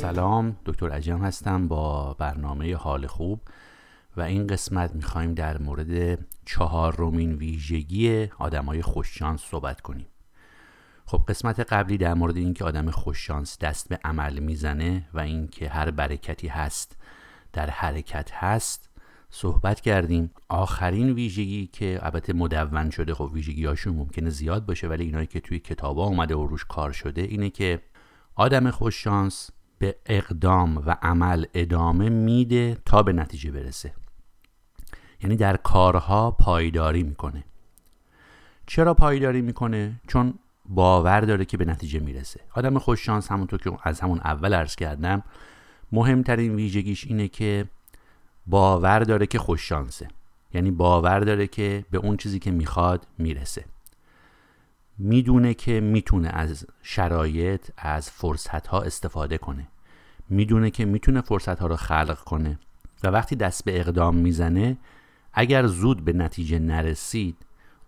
سلام 0.00 0.56
دکتر 0.66 0.90
عجم 0.90 1.18
هستم 1.18 1.68
با 1.68 2.14
برنامه 2.14 2.76
حال 2.76 3.06
خوب 3.06 3.40
و 4.16 4.20
این 4.20 4.46
قسمت 4.46 4.94
می‌خوایم 4.94 5.34
در 5.34 5.58
مورد 5.58 6.18
چهارمین 6.46 7.32
ویژگی 7.32 8.28
آدمای 8.38 8.82
خوششانس 8.82 9.40
صحبت 9.40 9.80
کنیم. 9.80 10.06
خب 11.06 11.24
قسمت 11.28 11.60
قبلی 11.60 11.98
در 11.98 12.14
مورد 12.14 12.36
اینکه 12.36 12.64
آدم 12.64 12.90
خوششانس 12.90 13.58
دست 13.58 13.88
به 13.88 13.98
عمل 14.04 14.38
می‌زنه 14.38 15.08
و 15.14 15.20
اینکه 15.20 15.68
هر 15.68 15.90
برکتی 15.90 16.48
هست 16.48 16.96
در 17.52 17.70
حرکت 17.70 18.30
هست 18.34 18.90
صحبت 19.30 19.80
کردیم. 19.80 20.30
آخرین 20.48 21.10
ویژگی 21.12 21.66
که 21.66 21.98
البته 22.02 22.32
مدون 22.32 22.90
شده 22.90 23.14
خب 23.14 23.30
ویژگی 23.32 23.64
هاشون 23.64 23.94
ممکنه 23.94 24.30
زیاد 24.30 24.66
باشه 24.66 24.88
ولی 24.88 25.04
اینایی 25.04 25.26
که 25.26 25.40
توی 25.40 25.58
کتابا 25.58 26.04
اومده 26.04 26.36
و 26.36 26.46
روش 26.46 26.64
کار 26.64 26.92
شده 26.92 27.22
اینه 27.22 27.50
که 27.50 27.80
آدم 28.34 28.70
خوششانس 28.70 29.50
به 29.80 29.96
اقدام 30.06 30.76
و 30.86 30.96
عمل 31.02 31.44
ادامه 31.54 32.08
میده 32.08 32.78
تا 32.84 33.02
به 33.02 33.12
نتیجه 33.12 33.50
برسه. 33.50 33.92
یعنی 35.22 35.36
در 35.36 35.56
کارها 35.56 36.30
پایداری 36.30 37.02
می‌کنه. 37.02 37.44
چرا 38.66 38.94
پایداری 38.94 39.42
می‌کنه؟ 39.42 40.00
چون 40.08 40.34
باور 40.68 41.20
داره 41.20 41.44
که 41.44 41.56
به 41.56 41.64
نتیجه 41.64 42.00
می‌رسه. 42.00 42.40
آدم 42.54 42.78
خوششانس 42.78 43.30
همونطور 43.32 43.60
که 43.60 43.72
از 43.82 44.00
همون 44.00 44.18
اول 44.18 44.54
عرض 44.54 44.76
کردم 44.76 45.22
مهمترین 45.92 46.54
ویژگیش 46.54 47.06
اینه 47.06 47.28
که 47.28 47.64
باور 48.46 49.00
داره 49.00 49.26
که 49.26 49.38
خوششانسه 49.38 50.08
یعنی 50.54 50.70
باور 50.70 51.20
داره 51.20 51.46
که 51.46 51.84
به 51.90 51.98
اون 51.98 52.16
چیزی 52.16 52.38
که 52.38 52.50
می‌خواد 52.50 53.06
می‌رسه. 53.18 53.64
می‌دونه 55.02 55.54
که 55.54 55.80
می‌تونه 55.80 56.28
از 56.28 56.66
شرایط 56.82 57.70
از 57.76 58.10
فرصت 58.10 58.66
ها 58.66 58.80
استفاده 58.80 59.38
کنه. 59.38 59.68
می‌دونه 60.28 60.70
که 60.70 60.84
می‌تونه 60.84 61.20
فرصت 61.20 61.60
ها 61.60 61.66
رو 61.66 61.76
خلق 61.76 62.18
کنه. 62.18 62.58
و 63.04 63.08
وقتی 63.08 63.36
دست 63.36 63.64
به 63.64 63.80
اقدام 63.80 64.16
می‌زنه 64.16 64.76
اگر 65.32 65.66
زود 65.66 66.04
به 66.04 66.12
نتیجه 66.12 66.58
نرسید 66.58 67.36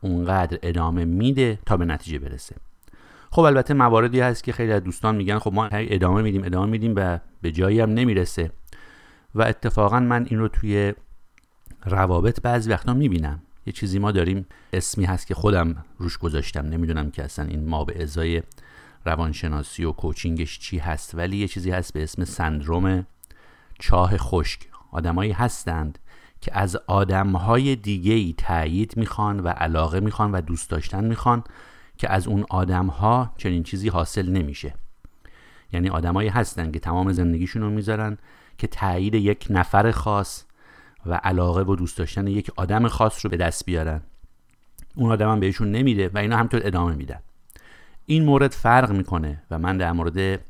اونقدر 0.01 0.59
ادامه 0.63 1.05
میده 1.05 1.59
تا 1.67 1.77
به 1.77 1.85
نتیجه 1.85 2.19
برسه. 2.19 2.57
خب 3.31 3.43
البته 3.43 3.75
مواردی 3.75 4.21
هست 4.21 4.45
که 4.45 4.53
خیلی 4.53 4.73
از 4.73 4.83
دوستان 4.83 5.17
میگن 5.17 5.39
خب 5.39 5.53
ما 5.53 5.69
ادامه 5.73 6.23
میدیم 6.23 6.45
ادامه 6.45 6.71
میدیم 6.71 6.93
و 6.97 7.19
به 7.43 7.53
جایی 7.53 7.81
هم 7.81 7.91
نمی‌رسه. 7.91 8.51
و 9.35 9.43
اتفاقا 9.43 10.01
من 10.01 10.27
این 10.31 10.39
رو 10.39 10.49
توی 10.49 10.95
روابط 11.85 12.41
بعضی 12.41 12.71
وقتا 12.71 12.95
می‌بینم. 12.95 13.43
یه 13.67 13.73
چیزی 13.73 13.99
ما 13.99 14.13
داریم 14.13 14.47
اسمی 14.73 15.05
هست 15.05 15.27
که 15.27 15.35
خودم 15.35 15.85
روش 15.99 16.19
گذاشتم. 16.19 16.67
نمی‌دونم 16.67 17.11
که 17.11 17.25
اصلا 17.25 17.45
این 17.45 17.69
ما 17.69 17.85
به 17.85 18.03
ازای 18.03 18.43
روانشناسی 19.05 19.85
و 19.85 19.93
کوچینگش 19.93 20.59
چی 20.59 20.79
هست 20.79 21.15
ولی 21.15 21.37
یه 21.37 21.49
چیزی 21.49 21.71
هست 21.71 21.93
به 21.93 22.03
اسم 22.03 22.25
سندروم 22.25 23.07
چاه 23.79 24.17
خشک. 24.17 24.61
آدمایی 24.93 25.33
هستند 25.33 25.99
که 26.41 26.59
از 26.59 26.77
آدمهای 26.77 27.77
دیگه 27.77 28.13
ای 28.13 28.35
تایید 28.39 28.97
می‌خوان 28.97 29.41
و 29.41 29.49
علاقه 29.49 30.01
می‌خوان 30.01 30.33
و 30.33 30.41
دوست 30.41 30.71
داشتن 30.71 31.05
می‌خوان 31.05 31.45
که 31.99 32.13
از 32.13 32.27
اون 32.27 32.45
آدمها 32.51 33.35
چنین 33.37 33.63
چیزی 33.63 33.89
حاصل 33.89 34.31
نمیشه. 34.31 34.75
یعنی 35.73 35.89
آدمایی 35.89 36.29
هستن 36.29 36.71
که 36.71 36.79
تمام 36.79 37.13
زندگیشون 37.13 37.63
رو 37.63 37.71
می‌ذارن 37.71 38.19
که 38.59 38.67
تایید 38.67 39.15
یک 39.15 39.47
نفر 39.51 39.91
خاص 39.91 40.45
و 41.07 41.15
علاقه 41.15 41.63
و 41.63 41.77
دوست 41.77 41.99
داشتن 41.99 42.27
یک 42.27 42.51
آدم 42.57 42.89
خاص 42.89 43.25
رو 43.25 43.31
به 43.31 43.37
دست 43.37 43.67
بیارن. 43.67 44.01
اون 44.97 45.13
آدم 45.13 45.31
هم 45.31 45.41
بهشون 45.41 45.71
نمیده 45.73 46.11
و 46.15 46.19
اینا 46.19 46.37
همطور 46.37 46.61
ادامه 46.65 46.95
میدن. 46.95 47.19
این 48.07 48.25
مورد 48.25 48.51
فرق 48.51 48.91
می‌کنه 48.91 49.43
و 49.51 49.59
من 49.59 49.77
در 49.77 49.93
مورد 49.93 50.41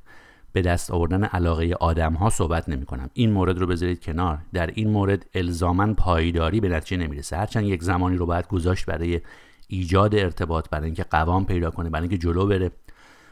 به 0.52 0.62
دست 0.62 0.90
آوردن 0.90 1.24
علاقه 1.24 1.76
آدم 1.80 2.12
ها 2.12 2.30
صحبت 2.30 2.68
نمی 2.68 2.86
کنم 2.86 3.10
این 3.12 3.30
مورد 3.30 3.58
رو 3.58 3.66
بذارید 3.66 4.04
کنار. 4.04 4.38
در 4.52 4.66
این 4.74 4.90
مورد 4.90 5.26
الزاما 5.34 5.94
پایداری 5.94 6.60
به 6.60 6.68
نتیجه 6.68 7.02
نمی‌رسه. 7.02 7.36
هرچند 7.36 7.64
یک 7.64 7.82
زمانی 7.82 8.16
رو 8.16 8.26
باید 8.26 8.48
گذاشت 8.48 8.86
برای 8.86 9.20
ایجاد 9.68 10.14
ارتباط 10.14 10.68
برای 10.68 10.86
اینکه 10.86 11.04
قوام 11.04 11.46
پیدا 11.46 11.70
کنه 11.70 11.90
برای 11.90 12.08
اینکه 12.08 12.18
جلو 12.18 12.46
بره 12.46 12.70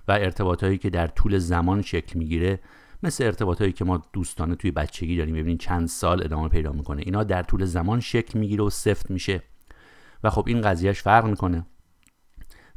و 0.08 0.12
ارتباطهایی 0.12 0.78
که 0.78 0.90
در 0.90 1.06
طول 1.06 1.38
زمان 1.38 1.82
شکل 1.82 2.18
می‌گیره 2.18 2.60
مثل 3.02 3.24
ارتباطهایی 3.24 3.72
که 3.72 3.84
ما 3.84 4.02
دوستانه 4.12 4.54
توی 4.54 4.70
بچگی 4.70 5.16
داریم 5.16 5.34
ببینید 5.34 5.60
چند 5.60 5.88
سال 5.88 6.24
ادامه 6.24 6.48
پیدا 6.48 6.72
می‌کنه. 6.72 7.02
اینا 7.02 7.24
در 7.24 7.42
طول 7.42 7.64
زمان 7.64 8.00
شکل 8.00 8.38
می‌گیره 8.38 8.64
و 8.64 8.70
سفت 8.70 9.10
میشه 9.10 9.42
و 10.24 10.30
خب 10.30 10.44
این 10.46 10.60
قضیهش 10.60 11.02
فرق 11.02 11.24
می‌کنه. 11.24 11.66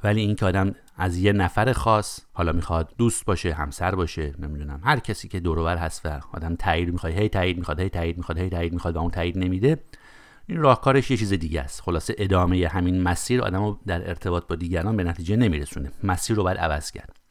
ولی 0.03 0.21
این 0.21 0.35
که 0.35 0.45
آدم 0.45 0.75
از 0.97 1.17
یه 1.17 1.31
نفر 1.31 1.73
خاص 1.73 2.19
حالا 2.33 2.51
می‌خواد 2.51 2.93
دوست 2.97 3.25
باشه 3.25 3.53
همسر 3.53 3.95
باشه 3.95 4.33
نمی‌دونم 4.39 4.81
هر 4.83 4.99
کسی 4.99 5.27
که 5.27 5.39
دور 5.39 5.77
هست 5.77 6.05
و 6.05 6.19
آدم 6.33 6.55
تایید 6.55 6.89
می‌خواد 6.89 7.13
هی 7.13 7.29
تایید 7.29 7.57
می‌خواد 7.57 7.79
هی 7.79 7.89
تایید 7.89 8.17
می‌خواد 8.17 8.37
هی 8.37 8.49
تایید 8.49 8.73
می‌خواد 8.73 8.95
و 8.95 8.99
اون 8.99 9.11
تایید 9.11 9.37
نمیده 9.37 9.83
این 10.47 10.57
راهکارش 10.57 11.11
یه 11.11 11.17
چیز 11.17 11.33
دیگه 11.33 11.61
است. 11.61 11.81
خلاصه 11.81 12.15
ادامه 12.17 12.67
همین 12.67 13.01
مسیر 13.01 13.41
آدمو 13.41 13.75
در 13.87 14.09
ارتباط 14.09 14.47
با 14.47 14.55
دیگران 14.55 14.97
به 14.97 15.03
نتیجه 15.03 15.35
نمیرسونه. 15.35 15.91
مسیر 16.03 16.35
رو 16.35 16.43
باید 16.43 16.57
عوض 16.57 16.91
کرد. 16.91 17.22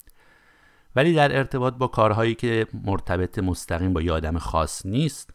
ولی 0.97 1.15
در 1.15 1.37
ارتباط 1.37 1.75
با 1.75 1.87
کارهایی 1.87 2.35
که 2.35 2.67
مرتبط 2.85 3.39
مستقیم 3.39 3.93
با 3.93 4.03
یه 4.03 4.13
آدم 4.13 4.39
خاص 4.39 4.87
نیست 4.87 5.31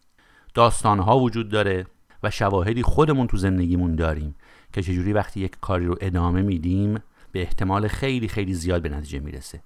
داستانها 0.53 1.19
وجود 1.19 1.49
داره 1.49 1.85
و 2.23 2.29
شواهدی 2.31 2.83
خودمون 2.83 3.27
تو 3.27 3.37
زندگیمون 3.37 3.95
داریم 3.95 4.35
که 4.73 4.81
چجوری 4.81 5.13
وقتی 5.13 5.39
یک 5.39 5.51
کاری 5.61 5.85
رو 5.85 5.97
ادامه 6.01 6.41
میدیم 6.41 6.99
به 7.31 7.41
احتمال 7.41 7.87
خیلی 7.87 8.27
خیلی 8.27 8.53
زیاد 8.53 8.81
به 8.81 8.89
نتیجه 8.89 9.19
می‌رسه 9.19 9.61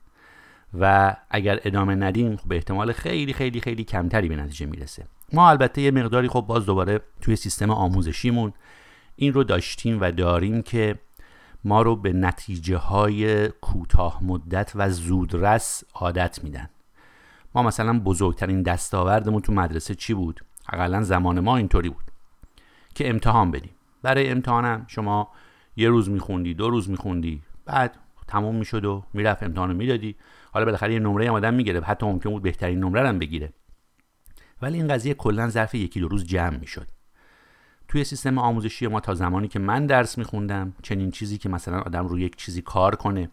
و 0.80 1.16
اگر 1.30 1.60
ادامه 1.66 1.96
ندیم 1.96 2.36
خب 2.36 2.48
به 2.48 2.56
احتمال 2.56 2.92
خیلی 2.92 3.34
خیلی 3.34 3.62
خیلی 3.62 3.84
کمتری 3.84 4.30
به 4.30 4.36
نتیجه 4.36 4.66
می‌رسه. 4.66 5.06
ما 5.34 5.50
البته 5.50 5.82
یه 5.82 5.92
مقداری 5.92 6.28
خب 6.28 6.42
باز 6.42 6.66
دوباره 6.66 7.02
توی 7.22 7.36
سیستم 7.36 7.72
آموزشیمون 7.72 8.54
این 9.16 9.34
رو 9.34 9.44
داشتیم 9.44 10.02
و 10.02 10.12
داریم 10.12 10.62
که 10.62 11.00
ما 11.64 11.82
رو 11.82 11.96
به 11.96 12.14
نتیجه 12.14 12.78
های 12.78 13.48
کوتاه 13.48 14.24
مدت 14.24 14.72
و 14.76 14.90
زودرس 14.90 15.84
عادت 15.94 16.44
میدن. 16.44 16.70
ما 17.56 17.64
مثلا 17.64 18.00
بزرگترین 18.00 18.62
دستاوردمون 18.62 19.42
تو 19.42 19.54
مدرسه 19.54 19.96
چی 19.96 20.14
بود؟ 20.14 20.42
اقلا 20.70 21.04
زمان 21.04 21.40
ما 21.40 21.58
اینطوری 21.58 21.90
بود 21.90 22.04
که 22.96 23.10
امتحان 23.10 23.52
بدیم. 23.52 23.72
برای 24.02 24.30
امتحانم 24.30 24.86
شما 24.88 25.30
یه 25.76 25.90
روز 25.90 26.10
میخوندی 26.10 26.54
دو 26.54 26.70
روز 26.70 26.90
میخوندی 26.90 27.42
بعد 27.66 27.98
تموم 28.28 28.56
می‌شد 28.56 28.86
و 28.86 29.04
می‌رفت 29.14 29.44
امتحان 29.44 29.70
رو 29.70 29.76
می‌دادی. 29.76 30.16
حالا 30.52 30.66
بالاخره 30.66 30.94
یه 30.94 31.00
نمره 31.00 31.28
هم 31.28 31.34
آدم 31.34 31.54
می‌گیره 31.54 31.82
حتی 31.82 32.06
ممکن 32.06 32.30
بود 32.30 32.42
بهترین 32.42 32.80
نمره 32.80 33.08
هم 33.08 33.20
بگیره. 33.20 33.54
ولی 34.62 34.78
این 34.78 34.88
قضیه 34.88 35.14
کلا 35.14 35.50
ظرف 35.50 35.76
یکی 35.76 36.00
دو 36.00 36.08
روز 36.08 36.26
جمع 36.26 36.58
می‌شد. 36.58 36.88
توی 37.92 38.04
سیستم 38.04 38.38
آموزشی 38.38 38.88
ما 38.88 39.00
تا 39.00 39.14
زمانی 39.14 39.48
که 39.48 39.60
من 39.60 39.86
درس 39.86 40.18
میخوندم 40.18 40.74
چنین 40.82 41.12
چیزی 41.12 41.38
که 41.38 41.50
مثلا 41.50 41.80
آدم 41.80 42.08
روی 42.08 42.22
یک 42.22 42.36
چیزی 42.36 42.62
کار 42.62 42.96
کنه 42.96 43.30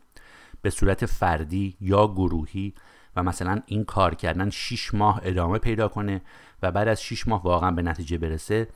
به 0.62 0.70
صورت 0.70 1.06
فردی 1.06 1.76
یا 1.80 2.06
گروهی 2.06 2.74
و 3.16 3.22
مثلا 3.22 3.60
این 3.66 3.84
کار 3.84 4.14
کردن 4.14 4.50
6 4.50 4.94
ماه 4.94 5.20
ادامه 5.22 5.58
پیدا 5.58 5.88
کنه 5.88 6.22
و 6.62 6.72
بعد 6.72 6.88
از 6.88 7.02
6 7.02 7.28
ماه 7.28 7.42
واقعا 7.42 7.70
به 7.70 7.82
نتیجه 7.82 8.18
برسه 8.18 8.68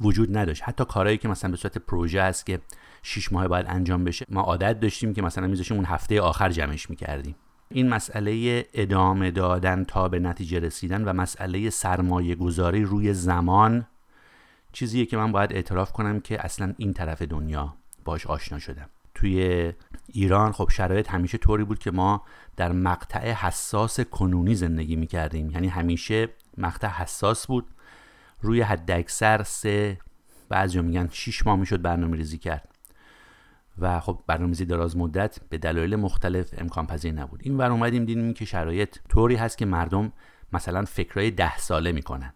وجود 0.00 0.36
نداشت. 0.36 0.62
حتی 0.66 0.84
کارهایی 0.84 1.18
که 1.18 1.28
مثلا 1.28 1.50
به 1.50 1.56
صورت 1.56 1.78
پروژه 1.78 2.22
هست 2.22 2.46
که 2.46 2.60
6 3.02 3.32
ماه 3.32 3.48
باید 3.48 3.66
انجام 3.68 4.04
بشه 4.04 4.26
ما 4.28 4.40
عادت 4.40 4.80
داشتیم 4.80 5.14
که 5.14 5.22
مثلا 5.22 5.46
میذاشیم 5.46 5.76
اون 5.76 5.86
هفته 5.86 6.20
آخر 6.20 6.50
جمعش 6.50 6.90
می‌کردیم. 6.90 7.34
این 7.68 7.88
مسئله 7.88 8.66
ادامه 8.74 9.30
دادن 9.30 9.84
تا 9.84 10.08
به 10.08 10.18
نتیجه 10.18 10.58
رسیدن 10.58 11.04
و 11.04 11.12
مسئله 11.12 11.70
سرمایه 11.70 12.34
گذاری 12.34 12.84
روی 12.84 13.14
زمان 13.14 13.86
چیزیه 14.72 15.06
که 15.06 15.16
من 15.16 15.32
باید 15.32 15.52
اعتراف 15.52 15.92
کنم 15.92 16.20
که 16.20 16.44
اصلا 16.44 16.74
این 16.76 16.92
طرف 16.92 17.22
دنیا 17.22 17.74
باش 18.04 18.26
آشنا 18.26 18.58
شدم. 18.58 18.88
توی 19.14 19.72
ایران 20.06 20.52
خب 20.52 20.68
شرایط 20.70 21.10
همیشه 21.10 21.38
طوری 21.38 21.64
بود 21.64 21.78
که 21.78 21.90
ما 21.90 22.24
در 22.56 22.72
مقطع 22.72 23.32
حساس 23.32 24.00
کنونی 24.00 24.54
زندگی 24.54 24.96
می 24.96 25.06
کردیم 25.06 25.50
یعنی 25.50 25.68
همیشه 25.68 26.28
مقطع 26.58 26.88
حساس 26.88 27.46
بود. 27.46 27.66
روی 28.40 28.60
حد 28.60 28.90
اکثر 28.90 29.42
سه 29.42 29.98
بعضی 30.48 30.80
میگن 30.80 31.08
شیش 31.12 31.46
ماه 31.46 31.56
می‌شد 31.56 31.82
برنامه 31.82 32.16
ریزی 32.16 32.38
کرد. 32.38 32.68
و 33.78 34.00
خب 34.00 34.20
برنامه‌ریزی 34.26 34.64
دراز 34.64 34.96
مدت 34.96 35.40
به 35.48 35.58
دلایل 35.58 35.96
مختلف 35.96 36.54
امکان 36.58 36.86
پذیر 36.86 37.12
نبود. 37.12 37.40
این 37.42 37.56
ور 37.56 37.70
اومدیم 37.70 38.04
دیدیم 38.04 38.34
که 38.34 38.44
شرایط 38.44 38.98
طوری 39.08 39.36
هست 39.36 39.58
که 39.58 39.66
مردم 39.66 40.12
مثلا 40.52 40.84
فکرای 40.84 41.30
ده 41.30 41.58
ساله 41.58 41.92
می‌کنن. 41.92 42.34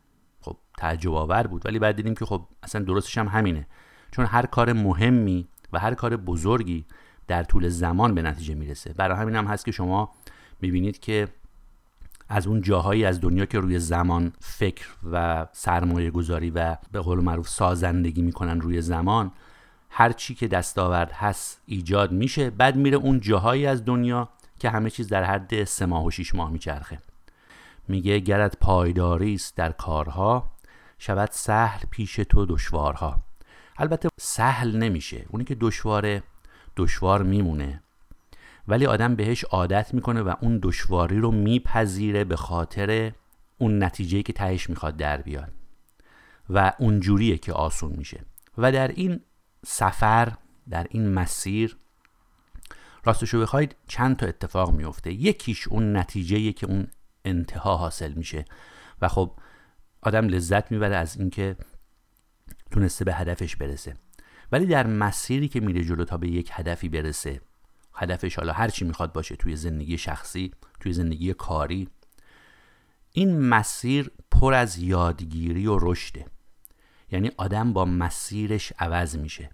تعجب 0.76 1.12
آور 1.12 1.46
بود. 1.46 1.66
ولی 1.66 1.78
بعد 1.78 1.96
دیدیم 1.96 2.14
که 2.14 2.24
خب 2.24 2.46
اصلا 2.62 2.84
درستش 2.84 3.18
هم 3.18 3.28
همینه. 3.28 3.66
چون 4.10 4.24
هر 4.24 4.46
کار 4.46 4.72
مهمی 4.72 5.48
و 5.72 5.78
هر 5.78 5.94
کار 5.94 6.16
بزرگی 6.16 6.84
در 7.26 7.44
طول 7.44 7.68
زمان 7.68 8.14
به 8.14 8.22
نتیجه 8.22 8.54
می‌رسه. 8.54 8.92
برای 8.92 9.18
همین 9.18 9.36
هم 9.36 9.46
هست 9.46 9.64
که 9.64 9.72
شما 9.72 10.12
می‌بینید 10.60 10.98
که 10.98 11.28
از 12.28 12.46
اون 12.46 12.60
جاهایی 12.60 13.04
از 13.04 13.20
دنیا 13.20 13.46
که 13.46 13.58
روی 13.58 13.78
زمان 13.78 14.32
فکر 14.40 14.86
و 15.12 15.46
سرمایه 15.52 16.10
گذاری 16.10 16.50
و 16.50 16.76
به 16.92 17.00
قول 17.00 17.20
معروف 17.20 17.48
سازندگی 17.48 18.22
می‌کنن 18.22 18.60
روی 18.60 18.82
زمان 18.82 19.32
هر 19.90 20.12
چی 20.12 20.34
که 20.34 20.48
دستاورد 20.48 21.12
هست 21.12 21.62
ایجاد 21.66 22.12
میشه. 22.12 22.50
بعد 22.50 22.76
میره 22.76 22.96
اون 22.96 23.20
جاهایی 23.20 23.66
از 23.66 23.84
دنیا 23.84 24.28
که 24.58 24.70
همه 24.70 24.90
چیز 24.90 25.08
در 25.08 25.24
حد 25.24 25.64
سه 25.64 25.86
ماه 25.86 26.04
و 26.04 26.10
شیش 26.10 26.34
ماه 26.34 26.50
میچرخه. 26.50 26.98
میگه 27.88 28.18
گرت 28.18 28.56
پایداری 28.56 29.34
است 29.34 29.56
در 29.56 29.72
کارها. 29.72 30.50
شود 31.06 31.28
سهل 31.32 31.80
پیش 31.90 32.16
تو 32.16 32.46
دشوارها. 32.46 33.24
البته 33.76 34.08
سهل 34.20 34.76
نمیشه. 34.76 35.26
اونی 35.28 35.44
که 35.44 35.54
دشواره 35.60 36.22
دشوار 36.76 37.22
میمونه. 37.22 37.82
ولی 38.68 38.86
آدم 38.86 39.16
بهش 39.16 39.44
عادت 39.44 39.94
می‌کنه 39.94 40.22
و 40.22 40.34
اون 40.40 40.58
دشواری 40.62 41.18
رو 41.18 41.30
میپذیره 41.30 42.24
به 42.24 42.36
خاطر 42.36 43.12
اون 43.58 43.82
نتیجه 43.82 44.22
که 44.22 44.32
تهش 44.32 44.70
می‌خواد 44.70 44.96
در 44.96 45.22
بیاد. 45.22 45.52
و 46.50 46.72
اونجوریه 46.78 47.38
که 47.38 47.52
آسون 47.52 47.92
میشه. 47.92 48.24
و 48.58 48.72
در 48.72 48.88
این 48.88 49.20
سفر 49.66 50.32
در 50.70 50.86
این 50.90 51.14
مسیر 51.14 51.76
راستشو 53.04 53.40
بخواید 53.40 53.76
چند 53.88 54.16
تا 54.16 54.26
اتفاق 54.26 54.72
میفته 54.72 55.12
یکیش 55.12 55.68
اون 55.68 55.96
نتیجه 55.96 56.52
که 56.52 56.66
اون 56.66 56.88
انتها 57.24 57.76
حاصل 57.76 58.12
میشه. 58.12 58.44
و 59.02 59.08
خب 59.08 59.32
آدم 60.04 60.28
لذت 60.28 60.72
می‌بره 60.72 60.96
از 60.96 61.16
اینکه 61.16 61.56
تونسته 62.70 63.04
به 63.04 63.14
هدفش 63.14 63.56
برسه. 63.56 63.96
ولی 64.52 64.66
در 64.66 64.86
مسیری 64.86 65.48
که 65.48 65.60
میره 65.60 65.84
جلو 65.84 66.04
تا 66.04 66.16
به 66.16 66.28
یک 66.28 66.50
هدفی 66.52 66.88
برسه 66.88 67.40
هدفش 67.94 68.36
حالا 68.36 68.52
هر 68.52 68.68
چی 68.68 68.84
می‌خواد 68.84 69.12
باشه 69.12 69.36
توی 69.36 69.56
زندگی 69.56 69.98
شخصی 69.98 70.50
توی 70.80 70.92
زندگی 70.92 71.34
کاری 71.34 71.88
این 73.12 73.40
مسیر 73.40 74.10
پر 74.30 74.54
از 74.54 74.78
یادگیری 74.78 75.66
و 75.66 75.78
رشده. 75.80 76.26
یعنی 77.10 77.30
آدم 77.36 77.72
با 77.72 77.84
مسیرش 77.84 78.72
عوض 78.78 79.16
میشه. 79.16 79.50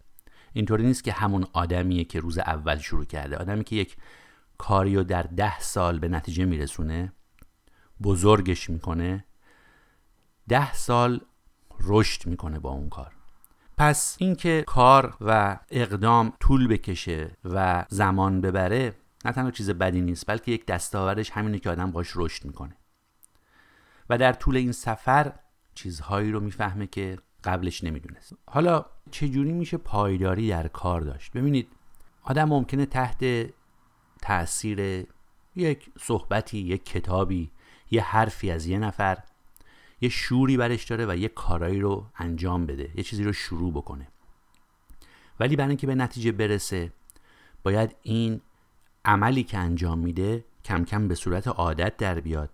اینطوری 0.52 0.86
نیست 0.86 1.04
که 1.04 1.12
همون 1.12 1.46
آدمیه 1.52 2.04
که 2.04 2.20
روز 2.20 2.38
اول 2.38 2.78
شروع 2.78 3.04
کرده. 3.04 3.36
آدمی 3.36 3.64
که 3.64 3.76
یک 3.76 3.96
کاری 4.58 4.96
رو 4.96 5.04
در 5.04 5.22
ده 5.22 5.60
سال 5.60 5.98
به 5.98 6.08
نتیجه 6.08 6.44
میرسونه 6.44 7.12
بزرگش 8.02 8.70
می‌کنه 8.70 9.24
ده 10.50 10.72
سال 10.74 11.20
رشد 11.80 12.26
می‌کنه 12.26 12.58
با 12.58 12.70
اون 12.70 12.88
کار. 12.88 13.12
پس 13.78 14.16
اینکه 14.18 14.64
کار 14.66 15.16
و 15.20 15.58
اقدام 15.70 16.32
طول 16.40 16.68
بکشه 16.68 17.36
و 17.44 17.84
زمان 17.88 18.40
ببره 18.40 18.94
نه 19.24 19.32
تنها 19.32 19.50
چیز 19.50 19.70
بدی 19.70 20.00
نیست 20.00 20.26
بلکه 20.26 20.52
یک 20.52 20.66
دستاورش 20.66 21.30
همینه 21.30 21.58
که 21.58 21.70
آدم 21.70 21.90
باش 21.90 22.12
رشد 22.14 22.44
می‌کنه. 22.44 22.76
و 24.10 24.18
در 24.18 24.32
طول 24.32 24.56
این 24.56 24.72
سفر 24.72 25.32
چیزهایی 25.74 26.32
رو 26.32 26.40
می‌فهمه 26.40 26.86
که 26.86 27.18
قبلش 27.44 27.84
نمی‌دونست. 27.84 28.32
حالا 28.48 28.84
چجوری 29.10 29.52
میشه 29.52 29.76
پایداری 29.76 30.48
در 30.48 30.68
کار 30.68 31.00
داشت؟ 31.00 31.32
ببینید 31.32 31.68
آدم 32.22 32.48
ممکنه 32.48 32.86
تحت 32.86 33.24
تاثیر 34.22 35.06
یک 35.56 35.90
صحبتی 35.98 36.58
یک 36.58 36.84
کتابی 36.84 37.50
یه 37.90 38.02
حرفی 38.02 38.50
از 38.50 38.66
یه 38.66 38.78
نفر 38.78 39.18
یه 40.00 40.08
شوری 40.08 40.56
برش 40.56 40.84
داره 40.84 41.06
و 41.06 41.16
یه 41.16 41.28
کارایی 41.28 41.80
رو 41.80 42.06
انجام 42.16 42.66
بده 42.66 42.90
یه 42.94 43.02
چیزی 43.02 43.24
رو 43.24 43.32
شروع 43.32 43.72
بکنه. 43.72 44.08
ولی 45.40 45.56
برای 45.56 45.68
اینکه 45.68 45.86
به 45.86 45.94
نتیجه 45.94 46.32
برسه 46.32 46.92
باید 47.62 47.96
این 48.02 48.40
عملی 49.04 49.42
که 49.42 49.58
انجام 49.58 49.98
میده 49.98 50.44
کم 50.64 50.84
کم 50.84 51.08
به 51.08 51.14
صورت 51.14 51.48
عادت 51.48 51.96
در 51.96 52.20
بیاد 52.20 52.50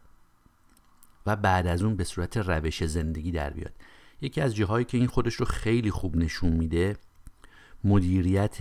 و 1.26 1.36
بعد 1.36 1.66
از 1.66 1.82
اون 1.82 1.96
به 1.96 2.04
صورت 2.04 2.36
روش 2.36 2.84
زندگی 2.84 3.32
در 3.32 3.50
بیاد. 3.50 3.72
یکی 4.20 4.40
از 4.40 4.54
جاهایی 4.54 4.84
که 4.84 4.98
این 4.98 5.06
خودش 5.06 5.34
رو 5.34 5.46
خیلی 5.46 5.90
خوب 5.90 6.16
نشون 6.16 6.52
میده 6.52 6.96
مدیریت 7.84 8.58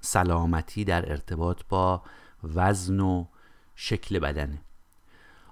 سلامتی 0.00 0.84
در 0.84 1.10
ارتباط 1.10 1.62
با 1.68 2.02
وزن 2.44 3.00
و 3.00 3.24
شکل 3.74 4.18
بدنه. 4.18 4.58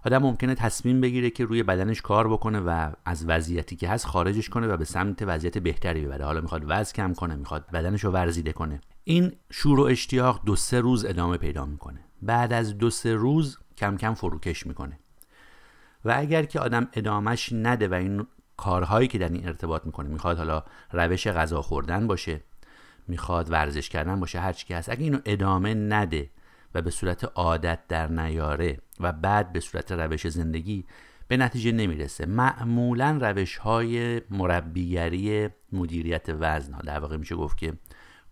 آدم 0.05 0.19
ممکنه 0.19 0.55
تصمیم 0.55 1.01
بگیره 1.01 1.31
که 1.31 1.45
روی 1.45 1.63
بدنش 1.63 2.03
کار 2.03 2.29
بکنه 2.29 2.61
و 2.61 2.91
از 3.05 3.25
وضعیتی 3.29 3.77
که 3.77 3.89
هست 3.89 4.07
خارجش 4.07 4.49
کنه 4.49 4.67
و 4.67 4.77
به 4.77 4.85
سمت 4.85 5.23
وضعیت 5.23 5.59
بهتری 5.59 6.05
ببره. 6.05 6.25
حالا 6.25 6.41
می‌خواد 6.41 6.63
وزن 6.67 6.93
کم 6.93 7.15
کنه 7.15 7.37
می‌خواد 7.37 7.71
بدنش 7.71 8.05
رو 8.05 8.11
ورزیده 8.11 8.53
کنه. 8.53 8.81
این 9.05 9.33
شور 9.51 9.81
و 9.81 9.83
اشتیاق 9.83 10.41
دو 10.45 10.57
سه 10.57 10.81
روز 10.81 11.05
ادامه 11.05 11.37
پیدا 11.37 11.67
می‌کنه. 11.67 12.01
بعد 12.23 12.53
از 12.53 12.79
دو 12.79 12.91
سه 12.91 13.15
روز 13.15 13.59
کم 13.77 13.97
کم 13.97 14.15
فروکش 14.15 14.67
می‌کنه. 14.67 14.99
و 16.05 16.15
اگر 16.17 16.43
که 16.43 16.61
آدم 16.61 16.89
ادامش 16.93 17.53
نده 17.53 17.89
و 17.89 17.95
این 17.95 18.27
کارهایی 18.57 19.09
که 19.09 19.19
در 19.19 19.29
این 19.29 19.47
ارتباط 19.47 19.87
می‌کنه 19.87 20.09
می‌خواد 20.09 20.39
حالا 20.39 20.65
روش 20.93 21.27
غذا 21.27 21.63
خوردن 21.63 22.07
باشه 22.07 22.41
می‌خواد 23.09 23.51
ورزش 23.51 23.89
کردن 23.89 24.21
باشه 24.21 24.41
هر 24.41 24.53
چی 24.53 24.67
که 24.67 24.77
هست 24.77 24.89
اگه 24.89 25.03
اینو 25.03 25.19
ادامه 25.25 25.75
نده 25.75 26.31
و 26.75 26.83
به 26.83 26.91
صورت 26.91 27.25
عادت 27.25 27.79
در 27.89 28.07
نیاره 28.07 28.79
و 29.01 29.13
بعد 29.13 29.53
به 29.53 29.61
صورت 29.61 29.93
روش 29.93 30.29
زندگی 30.29 30.85
به 31.29 31.37
نتیجه 31.37 31.73
نمی‌رسه. 31.73 32.27
معمولا 32.27 33.19
روش 33.21 33.57
های 33.57 34.21
مربیگری 34.31 35.49
مدیریت 35.73 36.27
وزن 36.29 36.73
ها 36.73 36.81
در 36.83 36.99
واقع 36.99 37.17
میشه 37.17 37.37
گفت 37.37 37.59
که 37.59 37.73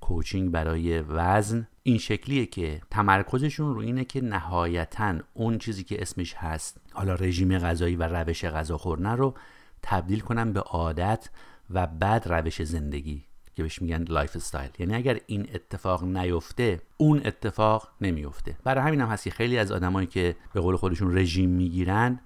کوچینگ 0.00 0.50
برای 0.50 1.00
وزن 1.00 1.69
این 1.82 1.99
شکلیه 1.99 2.46
که 2.46 2.81
تمرکزشون 2.90 3.75
رو 3.75 3.81
اینه 3.81 4.05
که 4.05 4.20
نهایتا 4.20 5.14
اون 5.34 5.58
چیزی 5.58 5.84
که 5.84 6.02
اسمش 6.02 6.34
هست 6.34 6.81
حالا 6.93 7.14
رژیم 7.14 7.58
غذایی 7.58 7.96
و 7.96 8.02
روش 8.02 8.44
غذا 8.44 8.79
خوردن 8.79 9.17
رو 9.17 9.34
تبدیل 9.82 10.20
کنن 10.20 10.52
به 10.52 10.61
عادت 10.61 11.29
و 11.70 11.87
بعد 11.87 12.29
روش 12.29 12.62
زندگی. 12.62 13.28
که 13.58 13.62
بهش 13.62 13.82
میگن 13.82 14.05
lifestyle 14.09 14.70
یعنی 14.78 14.94
اگر 14.94 15.20
این 15.26 15.49
اتفاق 15.55 16.05
نیفته 16.05 16.81
اون 16.96 17.20
اتفاق 17.25 17.88
نمیفته. 18.00 18.56
برای 18.64 18.84
همین 18.84 19.00
هم 19.00 19.08
هست 19.08 19.25
که 19.25 19.31
خیلی 19.31 19.58
از 19.58 19.72
آدمایی 19.72 20.06
که 20.06 20.37
به 20.52 20.60
قول 20.60 20.76
خودشون 20.76 21.19
رژیم 21.19 21.50
می‌گیرن 21.50 22.20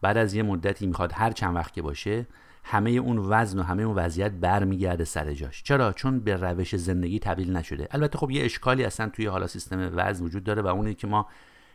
بعد 0.00 0.16
از 0.16 0.34
یه 0.34 0.42
مدتی 0.42 0.86
می‌خواد 0.86 1.12
هر 1.14 1.30
چند 1.30 1.56
وقت 1.56 1.72
که 1.72 1.82
باشه 1.82 2.26
همه 2.64 2.90
اون 2.90 3.18
وزن 3.18 3.58
و 3.58 3.62
همه 3.62 3.82
اون 3.82 3.96
وضعیت 3.96 4.32
برمیگرده 4.32 5.04
سر 5.04 5.34
جاش. 5.34 5.62
چرا؟ 5.62 5.92
چون 5.92 6.20
به 6.20 6.36
روش 6.36 6.76
زندگی 6.76 7.18
تبدیل 7.18 7.56
نشده. 7.56 7.88
البته 7.90 8.18
خب 8.18 8.30
یه 8.30 8.44
اشکالی 8.44 8.84
اصلا 8.84 9.08
توی 9.08 9.26
حالا 9.26 9.46
سیستم 9.46 9.90
وزن 9.94 10.24
وجود 10.24 10.44
داره 10.44 10.62
و 10.62 10.66
اونی 10.66 10.94
که 10.94 11.06
ما 11.06 11.28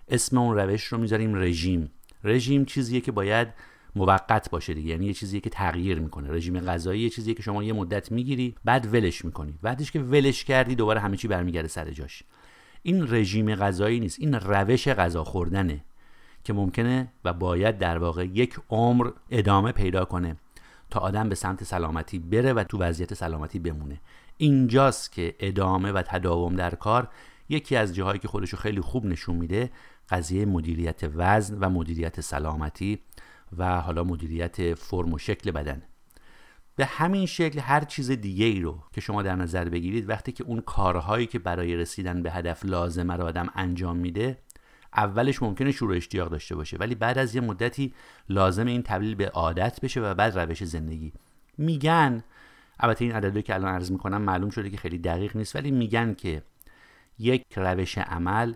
اسم 0.07 0.37
اون 0.37 0.57
روش 0.57 0.83
رو 0.83 0.97
می‌ذاریم 0.97 1.35
رژیم. 1.35 1.91
رژیم 2.23 2.65
چیزیه 2.65 3.01
که 3.01 3.11
باید 3.11 3.47
موقت 3.97 4.49
باشه 4.49 4.73
دیگه. 4.73 4.89
یعنی 4.89 5.05
یه 5.05 5.13
چیزی 5.13 5.39
که 5.39 5.49
تغییر 5.49 5.99
می‌کنه. 5.99 6.31
رژیم 6.31 6.59
غذایی 6.59 7.01
یه 7.01 7.09
چیزیه 7.09 7.33
که 7.33 7.43
شما 7.43 7.63
یه 7.63 7.73
مدت 7.73 8.11
می‌گیری 8.11 8.55
بعد 8.65 8.93
ولش 8.93 9.25
می‌کنی. 9.25 9.59
بعدش 9.61 9.91
که 9.91 9.99
ولش 9.99 10.43
کردی 10.43 10.75
دوباره 10.75 10.99
همه 10.99 11.17
چی 11.17 11.27
برمیگرده 11.27 11.67
سر 11.67 11.91
جاش. 11.91 12.23
این 12.83 13.13
رژیم 13.13 13.55
غذایی 13.55 13.99
نیست. 13.99 14.19
این 14.19 14.33
روش 14.33 14.87
غذا 14.87 15.23
خوردنه 15.23 15.83
که 16.43 16.53
ممکنه 16.53 17.11
و 17.25 17.33
باید 17.33 17.77
در 17.77 17.97
واقع 17.97 18.25
یک 18.25 18.55
عمر 18.69 19.09
ادامه 19.29 19.71
پیدا 19.71 20.05
کنه 20.05 20.35
تا 20.89 20.99
آدم 20.99 21.29
به 21.29 21.35
سمت 21.35 21.63
سلامتی 21.63 22.19
بره 22.19 22.53
و 22.53 22.63
تو 22.63 22.77
وضعیت 22.77 23.13
سلامتی 23.13 23.59
بمونه. 23.59 24.01
اینجاست 24.37 25.11
که 25.11 25.35
ادامه 25.39 25.91
و 25.91 26.01
تداوم 26.01 26.55
در 26.55 26.75
کار 26.75 27.09
یکی 27.49 27.75
از 27.75 27.95
جاهایی 27.95 28.19
که 28.19 28.27
خودشو 28.27 28.57
خیلی 28.57 28.81
خوب 28.81 29.05
نشون 29.05 29.35
میده 29.35 29.71
قضیه 30.09 30.45
مدیریت 30.45 31.01
وزن 31.15 31.57
و 31.57 31.69
مدیریت 31.69 32.21
سلامتی. 32.21 32.99
و 33.57 33.81
حالا 33.81 34.03
مدیریت 34.03 34.73
فرم 34.73 35.13
و 35.13 35.17
شکل 35.17 35.51
بدن. 35.51 35.81
به 36.75 36.85
همین 36.85 37.25
شکل 37.25 37.59
هر 37.59 37.83
چیز 37.83 38.11
دیگه 38.11 38.45
ای 38.45 38.61
رو 38.61 38.83
که 38.93 39.01
شما 39.01 39.21
در 39.21 39.35
نظر 39.35 39.69
بگیرید 39.69 40.09
وقتی 40.09 40.31
که 40.31 40.43
اون 40.43 40.61
کارهایی 40.61 41.25
که 41.27 41.39
برای 41.39 41.75
رسیدن 41.75 42.23
به 42.23 42.31
هدف 42.31 42.65
لازمه 42.65 43.13
رو 43.15 43.23
آدم 43.23 43.49
انجام 43.55 43.97
میده 43.97 44.37
اولش 44.97 45.43
ممکنه 45.43 45.71
شروع 45.71 45.95
اشتیاق 45.95 46.29
داشته 46.29 46.55
باشه 46.55 46.77
ولی 46.77 46.95
بعد 46.95 47.17
از 47.17 47.35
یه 47.35 47.41
مدتی 47.41 47.93
لازم 48.29 48.65
این 48.65 48.83
تبدیل 48.83 49.15
به 49.15 49.29
عادت 49.29 49.81
بشه 49.81 50.01
و 50.01 50.13
بعد 50.13 50.39
روش 50.39 50.63
زندگی. 50.63 51.13
میگن 51.57 52.23
البته 52.79 53.05
این 53.05 53.13
عددی 53.13 53.41
که 53.41 53.53
الان 53.53 53.73
عرض 53.73 53.91
می‌کنم 53.91 54.21
معلوم 54.21 54.49
شده 54.49 54.69
که 54.69 54.77
خیلی 54.77 54.97
دقیق 54.97 55.37
نیست 55.37 55.55
ولی 55.55 55.71
میگن 55.71 56.13
که 56.13 56.43
یک 57.19 57.43
روش 57.55 57.97
عمل 57.97 58.53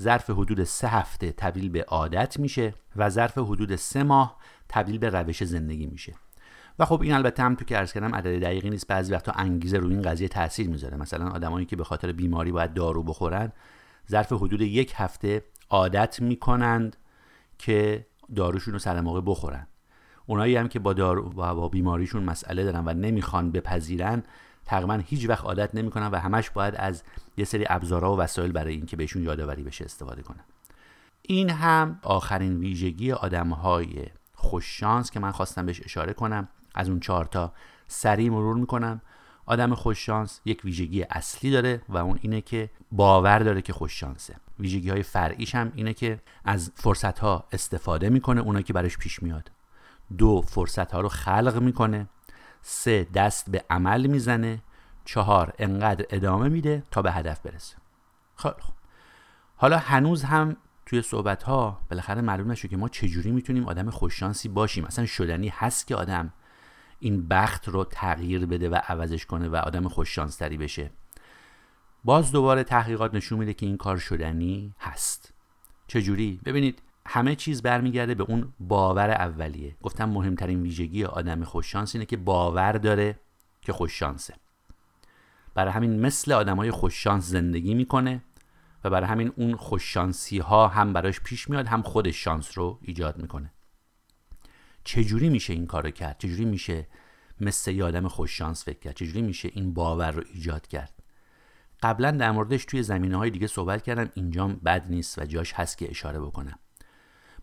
ظرف 0.00 0.30
حدود 0.30 0.64
سه 0.64 0.88
هفته 0.88 1.32
تبدیل 1.32 1.68
به 1.68 1.84
عادت 1.88 2.38
میشه 2.38 2.74
و 2.96 3.10
ظرف 3.10 3.38
حدود 3.38 3.76
سه 3.76 4.02
ماه 4.02 4.36
تبدیل 4.68 4.98
به 4.98 5.10
روش 5.10 5.44
زندگی 5.44 5.86
میشه. 5.86 6.14
و 6.78 6.84
خب 6.84 7.02
این 7.02 7.12
البته 7.12 7.42
هم 7.42 7.54
تو 7.54 7.64
که 7.64 7.76
عرض 7.76 7.92
کردم 7.92 8.14
عدد 8.14 8.40
دقیقی 8.40 8.70
نیست 8.70 8.86
بعضی 8.86 9.12
وقتا 9.12 9.32
انگیزه 9.32 9.78
روی 9.78 9.94
این 9.94 10.02
قضیه 10.02 10.28
تاثیر 10.28 10.68
می‌ذاره. 10.68 10.96
مثلا 10.96 11.28
آدمایی 11.28 11.66
که 11.66 11.76
به 11.76 11.84
خاطر 11.84 12.12
بیماری 12.12 12.52
باید 12.52 12.74
دارو 12.74 13.02
بخورن 13.02 13.52
ظرف 14.10 14.32
حدود 14.32 14.60
یک 14.60 14.92
هفته 14.96 15.42
عادت 15.70 16.20
می‌کنند 16.22 16.96
که 17.58 18.06
داروشون 18.36 18.72
رو 18.72 18.78
سر 18.78 19.00
موقع 19.00 19.20
بخورن. 19.26 19.66
اونایی 20.26 20.56
هم 20.56 20.68
که 20.68 20.78
با 20.78 20.92
دارو 20.92 21.30
با 21.30 21.68
بیماریشون 21.68 22.22
مسئله 22.22 22.64
دارن 22.64 22.82
و 22.86 22.94
نمی‌خوان 22.94 23.52
بپذیرن 23.52 24.22
تقریبا 24.68 24.94
هیچ 25.06 25.28
وقت 25.28 25.44
عادت 25.44 25.74
نمی‌کنن 25.74 26.06
و 26.06 26.16
همش 26.16 26.50
باید 26.50 26.74
از 26.76 27.02
یه 27.36 27.44
سری 27.44 27.64
ابزارها 27.68 28.14
و 28.14 28.18
وسایل 28.18 28.52
برای 28.52 28.74
اینکه 28.74 28.96
بهشون 28.96 29.22
یادآوری 29.22 29.62
بشه 29.62 29.84
استفاده 29.84 30.22
کنن 30.22 30.44
این 31.22 31.50
هم 31.50 31.98
آخرین 32.02 32.58
ویژگی 32.58 33.12
آدمهای 33.12 34.06
خوششانس 34.34 35.10
که 35.10 35.20
من 35.20 35.30
خواستم 35.30 35.66
بهش 35.66 35.80
اشاره 35.84 36.12
کنم. 36.12 36.48
از 36.74 36.88
اون 36.88 37.00
چهار 37.00 37.24
تا 37.24 37.52
سریع 37.86 38.30
مرور 38.30 38.56
می‌کنم. 38.56 39.00
آدم 39.46 39.74
خوششانس 39.74 40.40
یک 40.44 40.64
ویژگی 40.64 41.02
اصلی 41.02 41.50
داره 41.50 41.82
و 41.88 41.96
اون 41.96 42.18
اینه 42.22 42.40
که 42.40 42.70
باور 42.92 43.38
داره 43.38 43.62
که 43.62 43.72
خوششانسه 43.72 44.36
ویژگی 44.58 44.90
های 44.90 45.02
فرعیش 45.02 45.54
هم 45.54 45.72
اینه 45.74 45.94
که 45.94 46.20
از 46.44 46.72
فرصت 46.74 47.18
ها 47.18 47.44
استفاده 47.52 48.08
می‌کنه 48.08 48.40
اونایی 48.40 48.64
که 48.64 48.72
براش 48.72 48.98
پیش 48.98 49.22
میاد. 49.22 49.50
دو 50.18 50.42
فرصت 50.42 50.92
ها 50.92 51.00
رو 51.00 51.08
خلق 51.08 51.62
می‌کنه. 51.62 52.06
سه 52.62 53.06
دست 53.14 53.50
به 53.50 53.64
عمل 53.70 54.06
می‌زنه 54.06 54.62
چهار 55.04 55.52
انقدر 55.58 56.06
ادامه 56.10 56.48
میده 56.48 56.82
تا 56.90 57.02
به 57.02 57.12
هدف 57.12 57.40
برسه. 57.40 57.76
خب 58.36 58.54
حالا 59.56 59.78
هنوز 59.78 60.22
هم 60.22 60.56
توی 60.86 61.02
صحبت 61.02 61.42
ها 61.42 61.80
بالاخره 61.90 62.20
معلوم 62.20 62.50
نشد 62.50 62.68
که 62.68 62.76
ما 62.76 62.88
چجوری 62.88 63.30
می‌تونیم 63.30 63.68
آدم 63.68 63.90
خوششانسی 63.90 64.48
باشیم. 64.48 64.84
اصلا 64.84 65.06
شدنی 65.06 65.48
هست 65.48 65.86
که 65.86 65.96
آدم 65.96 66.32
این 66.98 67.28
بخت 67.28 67.68
رو 67.68 67.84
تغییر 67.84 68.46
بده 68.46 68.68
و 68.68 68.80
عوضش 68.88 69.26
کنه 69.26 69.48
و 69.48 69.56
آدم 69.56 69.88
خوششانستری 69.88 70.56
بشه. 70.56 70.90
باز 72.04 72.32
دوباره 72.32 72.64
تحقیقات 72.64 73.14
نشون 73.14 73.38
میده 73.38 73.54
که 73.54 73.66
این 73.66 73.76
کار 73.76 73.96
شدنی 73.96 74.74
هست. 74.80 75.34
چجوری؟ 75.86 76.40
ببینید 76.44 76.82
همه 77.10 77.34
چیز 77.34 77.62
برمیگرده 77.62 78.14
به 78.14 78.24
اون 78.24 78.52
باور 78.60 79.10
اولیه. 79.10 79.76
گفتم 79.82 80.08
مهمترین 80.08 80.62
ویژگی 80.62 81.04
آدم 81.04 81.44
خوششانس 81.44 81.94
اینه 81.94 82.06
که 82.06 82.16
باور 82.16 82.72
داره 82.72 83.20
که 83.62 83.72
خوششانسه. 83.72 84.34
برای 85.54 85.72
همین 85.72 86.00
مثل 86.00 86.32
آدمای 86.32 86.70
خوششانس 86.70 87.24
زندگی 87.24 87.74
می‌کنه 87.74 88.22
و 88.84 88.90
برای 88.90 89.08
همین 89.08 89.32
اون 89.36 89.56
خوششانسی 89.56 90.38
ها 90.38 90.68
هم 90.68 90.92
براش 90.92 91.20
پیش 91.20 91.50
میاد 91.50 91.66
هم 91.66 91.82
خودش 91.82 92.24
شانس 92.24 92.58
رو 92.58 92.78
ایجاد 92.82 93.16
می‌کنه. 93.16 93.52
چجوری 94.84 95.28
میشه 95.28 95.52
این 95.52 95.66
کارو 95.66 95.90
کرد؟ 95.90 96.16
چجوری 96.18 96.44
میشه 96.44 96.86
مثل 97.40 97.72
یه 97.72 97.84
آدم 97.84 98.08
خوششانس 98.08 98.64
فکر 98.64 98.78
کرد؟ 98.78 98.94
چجوری 98.94 99.22
میشه 99.22 99.50
این 99.52 99.74
باور 99.74 100.10
رو 100.10 100.22
ایجاد 100.34 100.66
کرد؟ 100.66 101.02
قبلا 101.82 102.10
در 102.10 102.30
موردش 102.30 102.64
توی 102.64 102.82
زمینه 102.82 103.16
های 103.16 103.30
دیگه 103.30 103.46
صحبت 103.46 103.82
کردم 103.82 104.10
اینجام 104.14 104.52
بد 104.52 104.86
نیست 104.90 105.18
و 105.18 105.24
جاش 105.24 105.52
هست 105.52 105.78
که 105.78 105.90
اشاره 105.90 106.20
بکنم. 106.20 106.58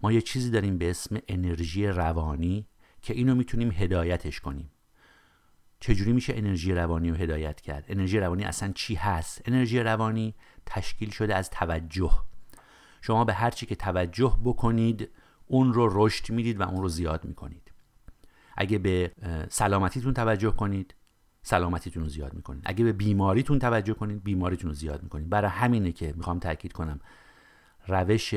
ما 0.06 0.12
یه 0.12 0.22
چیزی 0.22 0.52
داریم 0.52 0.78
به 0.78 0.90
اسم 0.90 1.18
انرژی 1.28 1.88
روانی 1.88 2.68
که 3.02 3.14
اینو 3.14 3.36
می‌تونیم 3.36 3.72
هدایتش 3.72 4.40
کنیم. 4.40 4.72
چجوری 5.80 6.14
میشه 6.14 6.34
انرژی 6.36 6.74
روانی 6.74 7.10
رو 7.10 7.16
هدایت 7.16 7.62
کرد؟ 7.62 7.86
انرژی 7.88 8.20
روانی 8.20 8.44
اصلا 8.44 8.72
چی 8.72 8.96
هست؟ 8.96 9.42
انرژی 9.46 9.80
روانی 9.80 10.36
تشکیل 10.66 11.10
شده 11.10 11.36
از 11.36 11.50
توجه. 11.50 12.12
شما 13.02 13.26
به 13.26 13.34
هر 13.34 13.50
چی 13.50 13.66
که 13.66 13.76
توجه 13.76 14.38
بکنید 14.44 15.10
اون 15.48 15.74
رو 15.74 16.06
رشد 16.06 16.30
می‌دید 16.30 16.60
و 16.60 16.64
اون 16.64 16.82
رو 16.82 16.90
زیاد 16.90 17.26
می‌کنید. 17.26 17.72
اگه 18.58 18.78
به 18.78 19.12
سلامتیتون 19.50 20.14
توجه 20.14 20.52
کنید 20.52 20.96
سلامتیتون 21.42 22.04
رو 22.04 22.10
زیاد 22.10 22.34
می‌کنید. 22.34 22.64
اگه 22.66 22.84
به 22.84 22.94
بیماریتون 22.94 23.60
توجه 23.60 23.94
کنید 23.94 24.24
بیماریتون 24.24 24.70
رو 24.70 24.76
زیاد 24.76 25.04
می‌کنید. 25.04 25.30
برای 25.30 25.52
همینه 25.52 25.92
که 25.92 26.14
می‌خوام 26.18 26.40
تاکید 26.40 26.74
کنم 26.74 27.00
روش 27.88 28.34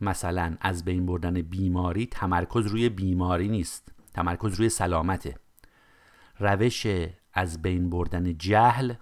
مثلا 0.00 0.56
از 0.60 0.84
بین 0.84 1.06
بردن 1.06 1.42
بیماری 1.42 2.06
تمرکز 2.06 2.66
روی 2.66 2.88
بیماری 2.88 3.48
نیست 3.48 3.92
تمرکز 4.14 4.54
روی 4.54 4.68
سلامته. 4.68 5.34
روش 6.38 6.86
از 7.32 7.62
بین 7.62 7.90
بردن 7.90 8.38
جهل 8.38 8.94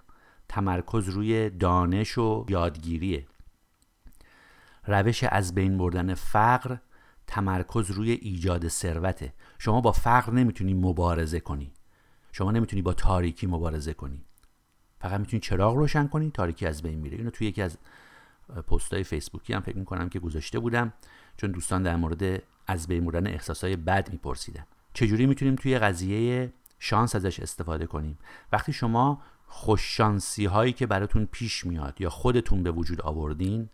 تمرکز 0.49 1.09
روی 1.09 1.49
دانش 1.49 2.17
و 2.17 2.45
یادگیریه. 2.49 3.25
روش 4.87 5.23
از 5.23 5.55
بین 5.55 5.77
بردن 5.77 6.13
فقر 6.13 6.77
تمرکز 7.27 7.91
روی 7.91 8.11
ایجاد 8.11 8.67
ثروته. 8.67 9.33
شما 9.59 9.81
با 9.81 9.91
فقر 9.91 10.33
نمی‌تونی 10.33 10.73
مبارزه 10.73 11.39
کنی. 11.39 11.73
شما 12.31 12.51
نمی‌تونی 12.51 12.81
با 12.81 12.93
تاریکی 12.93 13.47
مبارزه 13.47 13.93
کنی. 13.93 14.25
فقط 14.99 15.19
می‌تونی 15.19 15.39
چراغ 15.39 15.75
روشن 15.75 16.07
کنی 16.07 16.31
تاریکی 16.31 16.65
از 16.65 16.81
بین 16.81 16.99
میره. 16.99 17.17
اینو 17.17 17.29
توی 17.29 17.47
یکی 17.47 17.61
از 17.61 17.77
پستای 18.67 19.03
فیسبوکی 19.03 19.53
هم 19.53 19.61
فکر 19.61 19.77
می‌کنم 19.77 20.09
که 20.09 20.19
گذاشته 20.19 20.59
بودم 20.59 20.93
چون 21.37 21.51
دوستان 21.51 21.83
در 21.83 21.95
مورد 21.95 22.43
از 22.67 22.87
بین 22.87 23.05
بردن 23.05 23.27
احساسای 23.27 23.75
بد 23.75 24.09
میپرسیدن. 24.11 24.65
چجوری 24.93 25.25
می‌تونیم 25.25 25.55
توی 25.55 25.79
قضیه 25.79 26.53
شانس 26.79 27.15
ازش 27.15 27.39
استفاده 27.39 27.85
کنیم؟ 27.85 28.17
وقتی 28.51 28.73
شما 28.73 29.21
خوششانسی 29.47 30.45
هایی 30.45 30.73
که 30.73 30.87
براتون 30.87 31.25
پیش 31.31 31.65
میاد 31.65 32.01
یا 32.01 32.09
خودتون 32.09 32.63
به 32.63 32.71
وجود 32.71 33.01
آوردین 33.01 33.69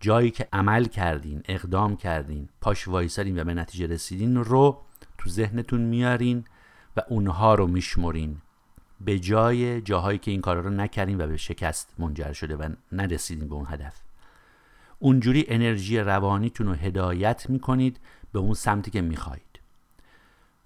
جایی 0.00 0.30
که 0.30 0.48
عمل 0.52 0.84
کردین 0.84 1.42
اقدام 1.44 1.96
کردین 1.96 2.48
پاش 2.60 2.88
وایسادین 2.88 3.40
و 3.40 3.44
به 3.44 3.54
نتیجه 3.54 3.86
رسیدین 3.86 4.36
رو 4.36 4.82
تو 5.18 5.30
ذهنتون 5.30 5.80
میارین 5.80 6.44
و 6.96 7.02
اونها 7.08 7.54
رو 7.54 7.66
میشمرین. 7.66 8.36
به 9.00 9.18
جای 9.18 9.80
جاهایی 9.80 10.18
که 10.18 10.30
این 10.30 10.40
کارا 10.40 10.60
رو 10.60 10.70
نکردین 10.70 11.20
و 11.20 11.26
به 11.26 11.36
شکست 11.36 11.94
منجر 11.98 12.32
شده 12.32 12.56
و 12.56 12.68
نرسیدین 12.92 13.48
به 13.48 13.54
اون 13.54 13.66
هدف. 13.68 14.00
اونجوری 15.02 15.44
انرژی 15.48 15.98
روانیتون 15.98 16.66
رو 16.66 16.72
هدایت 16.72 17.50
می‌کنید 17.50 18.00
به 18.32 18.38
اون 18.38 18.54
سمتی 18.54 18.90
که 18.90 19.00
می‌خواهید. 19.00 19.60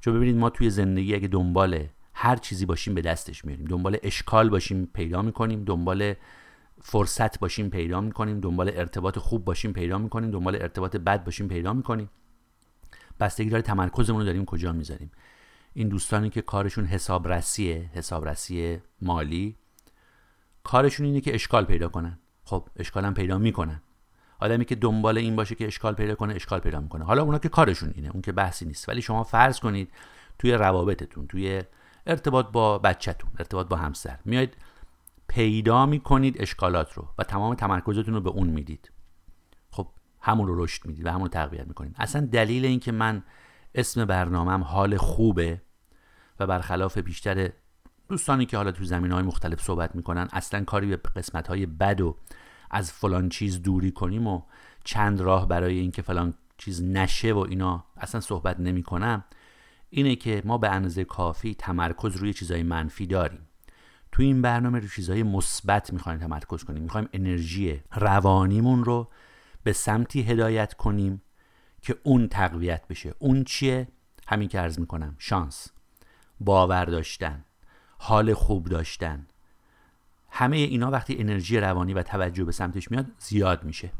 چون 0.00 0.14
ببینید 0.14 0.36
ما 0.36 0.50
توی 0.50 0.70
زندگی 0.70 1.14
اگه 1.14 1.28
دنبال 1.28 1.86
هر 2.14 2.36
چیزی 2.36 2.66
باشیم 2.66 2.94
به 2.94 3.00
دستش 3.02 3.44
میاریم 3.44 3.64
دنبال 3.64 3.96
اشکال 4.02 4.48
باشیم 4.50 4.86
پیدا 4.94 5.22
می‌کنیم 5.22 5.64
دنبال 5.64 6.14
فرصت 6.80 7.38
باشیم 7.38 7.70
پیدا 7.70 8.00
می‌کنیم 8.00 8.40
دنبال 8.40 8.72
ارتباط 8.74 9.18
خوب 9.18 9.44
باشیم 9.44 9.72
پیدا 9.72 9.98
می‌کنیم 9.98 10.30
دنبال 10.30 10.56
ارتباط 10.56 10.96
بد 10.96 11.24
باشیم 11.24 11.48
پیدا 11.48 11.72
می‌کنیم. 11.72 12.10
بستگی 13.20 13.50
داره 13.50 13.62
تمرکزمون 13.62 14.20
رو 14.20 14.26
داریم 14.26 14.44
کجا 14.44 14.72
می‌ذاریم. 14.72 15.10
این 15.74 15.88
دوستانی 15.88 16.30
که 16.30 16.42
کارشون 16.42 16.84
حسابرسیه 16.84 17.90
حسابرسی 17.94 18.78
مالی 19.02 19.56
کارشون 20.62 21.06
اینه 21.06 21.20
که 21.20 21.34
اشکال 21.34 21.64
پیدا 21.64 21.88
کنن. 21.88 22.18
خب 22.44 22.68
اشکال 22.76 23.04
هم 23.04 23.14
پیدا 23.14 23.38
می‌کنن. 23.38 23.82
آدمی 24.40 24.64
که 24.64 24.74
دنبال 24.74 25.18
این 25.18 25.36
باشه 25.36 25.54
که 25.54 25.66
اشکال 25.66 25.94
پیدا 25.94 26.14
کنه 26.14 26.34
اشکال 26.34 26.60
پیدا 26.60 26.80
می‌کنه. 26.80 27.04
حالا 27.04 27.22
اونا 27.22 27.38
که 27.38 27.48
کارشون 27.48 27.92
اینه 27.94 28.10
اون 28.10 28.22
که 28.22 28.32
بحثی 28.32 28.64
نیست. 28.64 28.88
ولی 28.88 29.02
شما 29.02 29.22
فرض 29.22 29.60
کنید 29.60 29.92
توی 30.38 30.52
روابطتون 30.52 31.26
توی 31.26 31.62
ارتباط 32.06 32.46
با 32.46 32.78
بچهتون 32.78 33.30
ارتباط 33.38 33.68
با 33.68 33.76
همسر 33.76 34.18
میاید 34.24 34.56
پیدا 35.28 35.86
می‌کنید 35.86 36.42
اشکالات 36.42 36.92
رو 36.92 37.08
و 37.18 37.22
تمام 37.22 37.54
تمرکزتون 37.54 38.14
رو 38.14 38.20
به 38.20 38.30
اون 38.30 38.48
می‌دید. 38.48 38.90
خب 39.70 39.88
همون 40.20 40.46
رو 40.48 40.64
رشد 40.64 40.86
می‌دید 40.86 41.06
و 41.06 41.10
همون 41.10 41.22
رو 41.22 41.28
تقویت 41.28 41.66
می‌کنید. 41.66 41.96
اصلا 41.98 42.26
دلیل 42.26 42.64
اینکه 42.64 42.92
من 42.92 43.22
اسم 43.74 44.04
برنامهم 44.04 44.62
حال 44.62 44.96
خوبه 44.96 45.62
و 46.40 46.46
برخلاف 46.46 46.98
بیشتر 46.98 47.50
دوستانی 48.08 48.46
که 48.46 48.56
حالا 48.56 48.72
تو 48.72 48.84
زمین 48.84 49.12
های 49.12 49.22
مختلف 49.22 49.62
صحبت 49.62 49.94
می‌کنن 49.94 50.28
اصلا 50.32 50.64
کاری 50.64 50.86
به 50.86 50.96
قسمت 50.96 51.48
های 51.48 51.66
بد 51.66 52.00
و 52.00 52.16
از 52.70 52.92
فلان 52.92 53.28
چیز 53.28 53.62
دوری 53.62 53.90
کنیم 53.90 54.26
و 54.26 54.42
چند 54.84 55.20
راه 55.20 55.48
برای 55.48 55.78
اینکه 55.78 56.02
فلان 56.02 56.34
چیز 56.58 56.82
نشه 56.82 57.32
و 57.32 57.38
اینا 57.38 57.84
اصلا 57.96 58.20
صحبت 58.20 58.60
نمی 58.60 58.82
کنم 58.82 59.24
اینه 59.90 60.16
که 60.16 60.42
ما 60.44 60.58
به 60.58 60.70
اندازه 60.70 61.04
کافی 61.04 61.54
تمرکز 61.54 62.16
روی 62.16 62.32
چیزهای 62.32 62.62
منفی 62.62 63.06
داریم. 63.06 63.48
تو 64.12 64.22
این 64.22 64.42
برنامه 64.42 64.78
روی 64.78 64.88
چیزهای 64.88 65.22
مثبت 65.22 65.92
می‌خوایم 65.92 66.18
تمرکز 66.18 66.64
کنیم. 66.64 66.82
می‌خوایم 66.82 67.08
انرژی 67.12 67.80
روانیمون 67.94 68.84
رو 68.84 69.08
به 69.62 69.72
سمتی 69.72 70.22
هدایت 70.22 70.74
کنیم 70.74 71.22
که 71.82 71.96
اون 72.02 72.28
تقویت 72.28 72.88
بشه. 72.88 73.14
اون 73.18 73.44
چیه؟ 73.44 73.88
همین 74.28 74.48
که 74.48 74.60
عرض 74.60 74.78
می‌کنم. 74.78 75.14
شانس. 75.18 75.68
باور 76.40 76.84
داشتن. 76.84 77.44
حال 77.98 78.34
خوب 78.34 78.68
داشتن. 78.68 79.26
همه 80.30 80.56
اینا 80.56 80.90
وقتی 80.90 81.16
انرژی 81.18 81.60
روانی 81.60 81.94
و 81.94 82.02
توجه 82.02 82.44
به 82.44 82.52
سمتش 82.52 82.90
میاد 82.90 83.06
زیاد 83.18 83.64
میشه. 83.64 83.92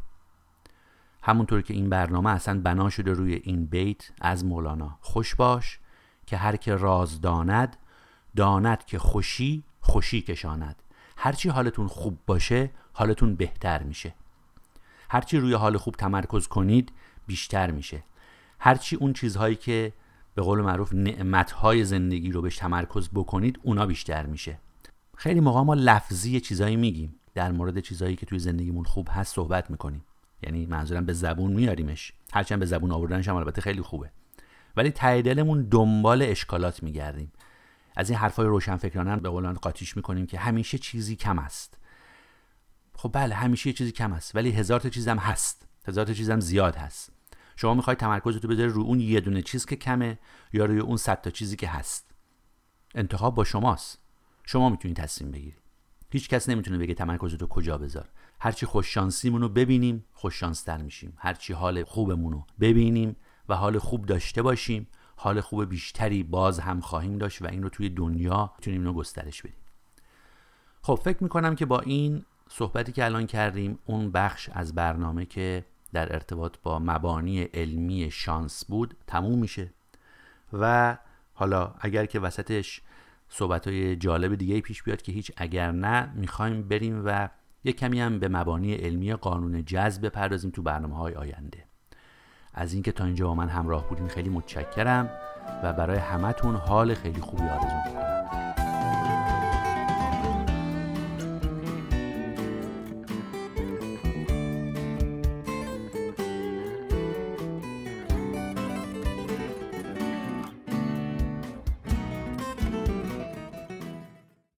همونطور 1.21 1.61
که 1.61 1.73
این 1.73 1.89
برنامه 1.89 2.29
اصلا 2.29 2.61
بنا 2.61 2.89
شده 2.89 3.13
روی 3.13 3.33
این 3.33 3.65
بیت 3.65 4.11
از 4.21 4.45
مولانا. 4.45 4.97
خوش 5.01 5.35
باش 5.35 5.79
که 6.25 6.37
هر 6.37 6.55
که 6.55 6.75
راز 6.75 7.21
داند 7.21 7.77
داند 8.35 8.85
که 8.85 8.99
خوشی 8.99 9.63
خوشی 9.79 10.21
کشاند. 10.21 10.83
هرچی 11.17 11.49
حالتون 11.49 11.87
خوب 11.87 12.19
باشه 12.25 12.71
حالتون 12.93 13.35
بهتر 13.35 13.83
میشه. 13.83 14.13
هرچی 15.09 15.37
روی 15.37 15.53
حال 15.53 15.77
خوب 15.77 15.95
تمرکز 15.95 16.47
کنید 16.47 16.91
بیشتر 17.27 17.71
میشه. 17.71 18.03
هرچی 18.59 18.95
اون 18.95 19.13
چیزهایی 19.13 19.55
که 19.55 19.93
به 20.35 20.41
قول 20.41 20.61
معروف 20.61 20.93
نعمتهای 20.93 21.83
زندگی 21.83 22.31
رو 22.31 22.41
بهش 22.41 22.57
تمرکز 22.57 23.09
بکنید 23.09 23.59
اونا 23.63 23.85
بیشتر 23.85 24.25
میشه. 24.25 24.59
خیلی 25.19 25.39
موقع 25.39 25.61
ما 25.61 25.73
لفظی 25.73 26.39
چیزایی 26.39 26.75
میگیم. 26.75 27.15
در 27.33 27.51
مورد 27.51 27.79
چیزهایی 27.79 28.15
که 28.15 28.25
توی 28.25 28.39
زندگیمون 28.39 28.83
خوب 28.83 29.07
هست 29.11 29.35
صحبت 29.35 29.71
می‌کنیم. 29.71 30.03
یعنی 30.43 30.65
منظورم 30.65 31.05
به 31.05 31.13
زبون 31.13 31.53
میاریمش 31.53 32.13
هرچند 32.33 32.59
به 32.59 32.65
زبون 32.65 32.91
آوردنش 32.91 33.27
هم 33.27 33.35
البته 33.35 33.61
خیلی 33.61 33.81
خوبه. 33.81 34.11
ولی 34.75 34.91
ته 34.91 35.21
دلمون 35.21 35.63
دنبال 35.63 36.21
اشکالات 36.21 36.83
میگردیم. 36.83 37.31
از 37.95 38.09
این 38.09 38.19
حرفای 38.19 38.45
روشنفکرانه 38.45 39.15
به 39.15 39.29
قولان 39.29 39.53
قاطیش 39.53 39.97
می‌کنیم 39.97 40.25
که 40.25 40.39
همیشه 40.39 40.77
چیزی 40.77 41.15
کم 41.15 41.39
است. 41.39 41.77
خب 42.95 43.11
بله 43.13 43.35
همیشه 43.35 43.73
چیزی 43.73 43.91
کم 43.91 44.13
است. 44.13 44.35
ولی 44.35 44.51
هزار 44.51 44.79
تا 44.79 44.89
چیزم 44.89 45.17
هست. 45.17 45.67
هزار 45.87 46.05
تا 46.05 46.13
چیزم 46.13 46.39
زیاد 46.39 46.75
هست. 46.75 47.11
شما 47.55 47.73
می‌خوای 47.73 47.95
تمرکزتو 47.95 48.47
بذاری 48.47 48.69
رو 48.69 48.81
اون 48.81 48.99
یه 48.99 49.19
دونه 49.19 49.41
چیز 49.41 49.65
که 49.65 49.75
کمه 49.75 50.19
یا 50.53 50.65
روی 50.65 50.79
اون 50.79 50.97
صد 50.97 51.21
تا 51.21 51.29
چیزی 51.29 51.55
که 51.55 51.67
هست. 51.67 52.11
انتخاب 52.95 53.35
با 53.35 53.43
شماست. 53.43 54.06
شما 54.49 54.69
می‌تونید 54.69 54.97
تصمیم 54.97 55.31
بگیرید 55.31 55.61
هیچ 56.09 56.29
کس 56.29 56.49
نمی‌تونه 56.49 56.77
بگه 56.77 56.93
تمرکزتو 56.93 57.47
کجا 57.47 57.77
بذار. 57.77 58.09
هرچی 58.39 58.65
خوششانسیمون 58.65 59.41
رو 59.41 59.49
ببینیم 59.49 60.05
خوششانستر 60.13 60.77
میشیم. 60.77 61.13
هرچی 61.17 61.53
حال 61.53 61.83
خوبمون 61.83 62.33
رو 62.33 62.45
ببینیم 62.59 63.15
و 63.49 63.55
حال 63.55 63.79
خوب 63.79 64.05
داشته 64.05 64.41
باشیم 64.41 64.87
حال 65.15 65.41
خوب 65.41 65.69
بیشتری 65.69 66.23
باز 66.23 66.59
هم 66.59 66.79
خواهیم 66.79 67.17
داشت 67.17 67.41
و 67.41 67.47
این 67.47 67.63
رو 67.63 67.69
توی 67.69 67.89
دنیا 67.89 68.53
می‌تونیم 68.57 68.81
اینو 68.81 68.93
گسترش 68.93 69.41
بدیم. 69.41 69.57
خب 70.81 70.99
فکر 71.03 71.23
می‌کنم 71.23 71.55
که 71.55 71.65
با 71.65 71.79
این 71.79 72.25
صحبتی 72.49 72.91
که 72.91 73.05
الان 73.05 73.27
کردیم 73.27 73.79
اون 73.85 74.11
بخش 74.11 74.49
از 74.53 74.75
برنامه 74.75 75.25
که 75.25 75.65
در 75.93 76.13
ارتباط 76.13 76.55
با 76.63 76.79
مبانی 76.79 77.41
علمی 77.41 78.11
شانس 78.11 78.65
بود 78.65 78.95
تموم 79.07 79.39
میشه. 79.39 79.73
و 80.53 80.97
حالا 81.33 81.73
اگر 81.79 82.05
که 82.05 82.19
وسطش 82.19 82.81
صحبت 83.29 83.67
های 83.67 83.95
جالب 83.95 84.35
دیگه 84.35 84.61
پیش 84.61 84.83
بیاد 84.83 85.01
که 85.01 85.11
هیچ 85.11 85.31
اگر 85.37 85.71
نه 85.71 86.11
می‌خوایم 86.15 86.67
بریم 86.67 87.03
و 87.05 87.29
یک 87.63 87.77
کمی 87.77 88.01
هم 88.01 88.19
به 88.19 88.27
مبانی 88.27 88.73
علمی 88.73 89.13
قانون 89.13 89.65
جذب 89.65 90.05
بپردازیم 90.05 90.51
تو 90.51 90.61
برنامه 90.61 90.97
های 90.97 91.13
آینده. 91.13 91.63
از 92.53 92.73
اینکه 92.73 92.91
تا 92.91 93.05
اینجا 93.05 93.27
با 93.27 93.35
من 93.35 93.49
همراه 93.49 93.89
بودین 93.89 94.07
خیلی 94.07 94.29
متشکرم 94.29 95.09
و 95.63 95.73
برای 95.73 95.97
همتون 95.97 96.55
حال 96.55 96.93
خیلی 96.93 97.21
خوبی 97.21 97.43
آرزو 97.43 97.75
می‌کنم. 97.85 98.16